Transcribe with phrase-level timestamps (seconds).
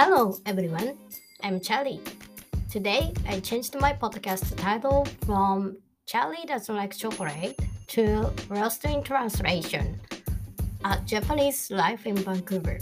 [0.00, 0.96] Hello, everyone.
[1.42, 2.00] I'm Charlie.
[2.72, 5.76] Today, I changed my podcast title from
[6.06, 10.00] Charlie Doesn't Like Chocolate to Lost in Translation
[10.86, 12.78] A Japanese Life in Vancouver.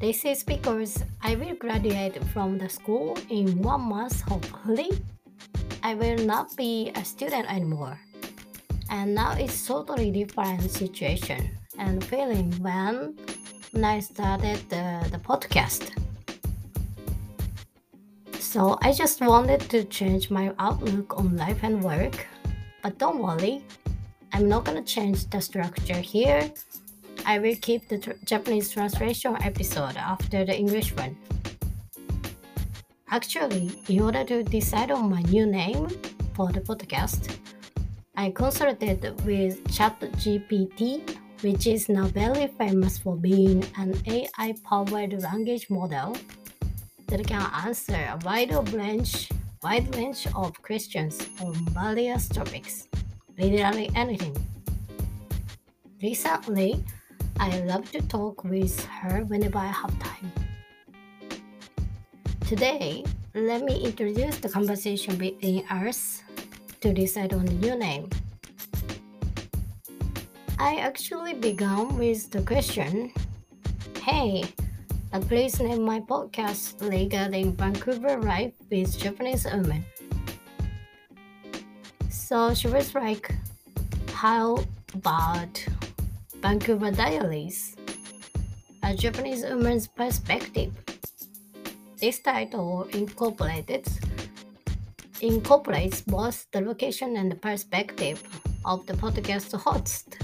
[0.00, 4.90] This is because I will graduate from the school in one month, hopefully.
[5.84, 8.00] I will not be a student anymore.
[8.90, 13.14] And now it's totally different situation and feeling when
[13.74, 15.90] when I started the, the podcast.
[18.38, 22.26] So I just wanted to change my outlook on life and work.
[22.82, 23.64] But don't worry,
[24.32, 26.52] I'm not gonna change the structure here.
[27.26, 31.16] I will keep the tr- Japanese translation episode after the English one.
[33.10, 35.88] Actually, in order to decide on my new name
[36.34, 37.38] for the podcast,
[38.16, 41.13] I consulted with ChatGPT
[41.44, 46.16] which is now very famous for being an AI powered language model
[47.08, 49.28] that can answer a wide range,
[49.62, 52.88] wide range of questions on various topics,
[53.36, 54.34] literally anything.
[56.02, 56.82] Recently,
[57.38, 60.32] I love to talk with her whenever I have time.
[62.48, 66.22] Today, let me introduce the conversation between us
[66.80, 68.08] to decide on the new name.
[70.64, 73.12] I actually began with the question
[74.00, 74.44] Hey,
[75.12, 79.84] uh, please name my podcast legal regarding Vancouver life with Japanese women.
[82.08, 83.28] So she was like,
[84.08, 85.52] How about
[86.40, 87.76] Vancouver Diaries?
[88.82, 90.72] A Japanese woman's perspective.
[92.00, 93.84] This title incorporated
[95.20, 98.24] incorporates both the location and the perspective
[98.64, 100.16] of the podcast host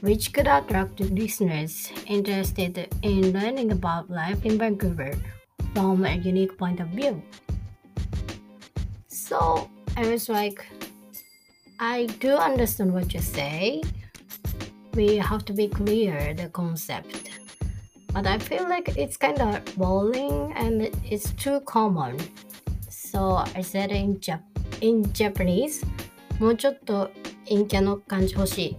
[0.00, 5.14] which could attract listeners interested in learning about life in Vancouver
[5.74, 7.22] from a unique point of view.
[9.08, 10.66] So I was like,
[11.78, 13.82] I do understand what you say.
[14.94, 17.30] We have to be clear the concept.
[18.12, 22.18] But I feel like it's kind of boring and it's too common.
[22.90, 24.42] So I said in, Jap-
[24.80, 25.84] in Japanese,
[26.38, 27.10] もうちょっと
[27.48, 28.76] 陰キャの感じ欲しい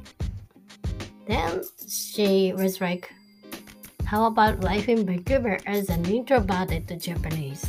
[1.29, 3.13] then she was like,
[4.05, 7.65] How about life in Vancouver as an introverted Japanese?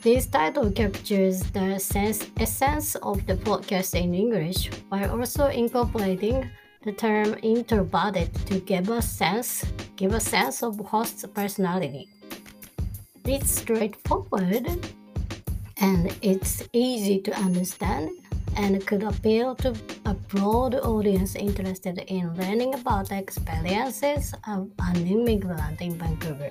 [0.00, 6.48] This title captures the sense, essence of the podcast in English while also incorporating
[6.84, 9.66] the term introverted to give a sense
[9.96, 12.08] give a sense of host's personality.
[13.26, 14.70] It's straightforward
[15.80, 18.10] and it's easy to understand
[18.58, 19.72] and could appeal to
[20.04, 26.50] a broad audience interested in learning about the experiences of an immigrant in Vancouver.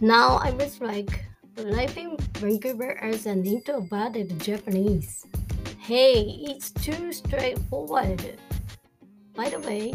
[0.00, 1.24] Now I was like,
[1.56, 5.24] life in Vancouver as an introverted Japanese.
[5.80, 8.36] Hey, it's too straightforward.
[9.34, 9.94] By the way,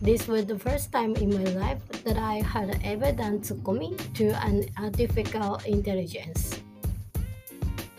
[0.00, 4.32] this was the first time in my life that I had ever done tsukkomi to
[4.40, 6.58] an artificial intelligence.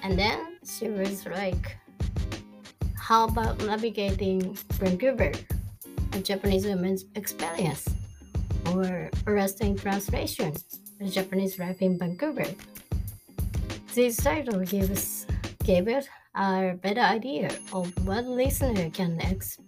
[0.01, 1.77] And then she was like,
[3.03, 5.33] how about navigating Vancouver,
[6.13, 7.83] a Japanese woman's experience,
[8.71, 10.55] or Lost in Translation,
[11.01, 12.47] a Japanese life in Vancouver?
[13.93, 15.27] This title gives
[15.65, 19.59] gave it a better idea of what listener can ex-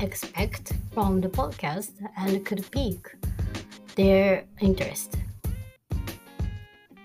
[0.00, 3.08] expect from the podcast and could pique
[3.96, 5.16] their interest.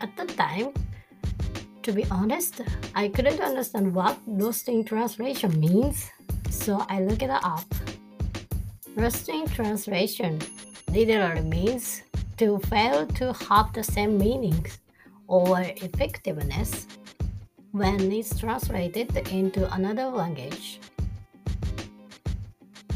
[0.02, 0.74] At the time,
[1.84, 2.62] to be honest,
[2.94, 6.10] I couldn't understand what lost in translation means,
[6.50, 7.66] so I looked it up.
[8.96, 10.40] Lost in translation
[10.92, 12.04] literally means
[12.38, 14.78] to fail to have the same meanings
[15.28, 16.88] or effectiveness
[17.72, 20.80] when it's translated into another language.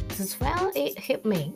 [0.10, 1.54] That's when it hit me.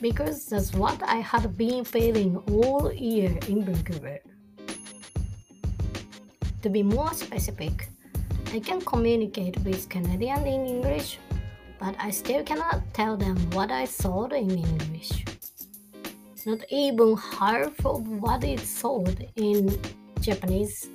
[0.00, 4.20] Because that's what I had been feeling all year in Vancouver.
[6.62, 7.88] To be more specific,
[8.52, 11.18] I can communicate with Canadians in English,
[11.78, 15.24] but I still cannot tell them what I thought in English.
[16.46, 19.76] Not even half of what is sold in
[20.20, 20.88] Japanese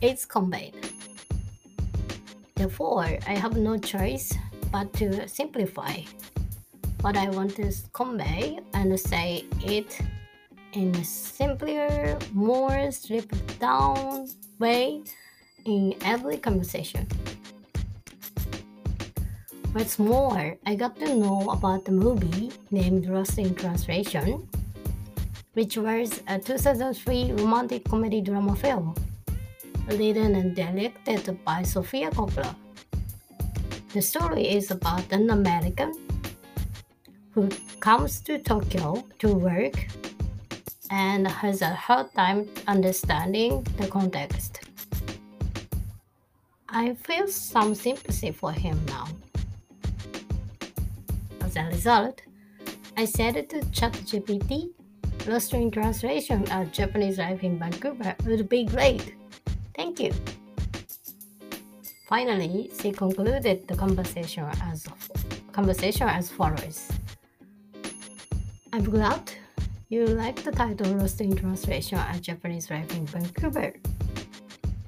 [0.00, 0.76] is conveyed.
[2.54, 4.32] Therefore, I have no choice
[4.70, 6.02] but to simplify
[7.00, 9.98] what I want to convey and say it
[10.74, 14.28] in a simpler, more stripped down
[14.58, 15.02] way
[15.64, 17.06] in every conversation.
[19.72, 24.46] What's more, I got to know about the movie named Lost in Translation,
[25.54, 28.94] which was a 2003 romantic comedy drama film,
[29.88, 32.54] written and directed by Sofia Coppola.
[33.94, 35.92] The story is about an American
[37.32, 37.48] who
[37.80, 39.88] comes to Tokyo to work
[40.92, 44.60] and has a hard time understanding the context.
[46.68, 49.08] I feel some sympathy for him now.
[51.40, 52.20] As a result,
[52.98, 54.68] I said to ChatGPT,
[55.26, 59.14] Lost in Translation of Japanese Life in Vancouver would be great.
[59.74, 60.12] Thank you.
[62.06, 64.86] Finally, she concluded the conversation as
[65.52, 66.90] conversation as follows.
[68.74, 69.32] I'm glad
[69.92, 73.74] you like the title Lost in Translation A Japanese Life in Vancouver.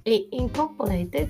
[0.07, 1.29] It incorporated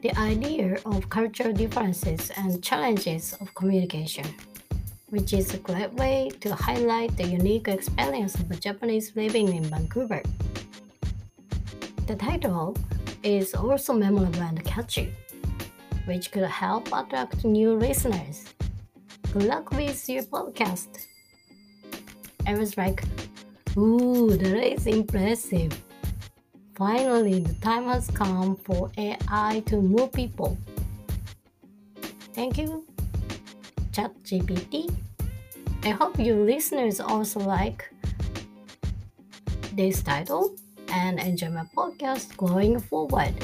[0.00, 4.26] the idea of cultural differences and challenges of communication,
[5.10, 10.20] which is a great way to highlight the unique experience of Japanese living in Vancouver.
[12.08, 12.76] The title
[13.22, 15.14] is also memorable and catchy,
[16.06, 18.53] which could help attract new listeners.
[19.34, 20.86] Luck with your podcast.
[22.46, 23.02] I was like,
[23.76, 25.74] ooh, that is impressive.
[26.76, 30.56] Finally, the time has come for AI to move people.
[32.32, 32.86] Thank you,
[33.90, 34.94] ChatGPT.
[35.82, 37.90] I hope you listeners also like
[39.74, 40.54] this title
[40.88, 43.34] and enjoy my podcast going forward.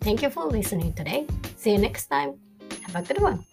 [0.00, 1.26] Thank you for listening today.
[1.56, 2.36] See you next time.
[2.84, 3.44] Have a good one.